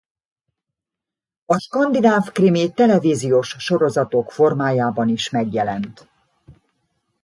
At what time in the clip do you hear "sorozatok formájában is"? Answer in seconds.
3.59-5.29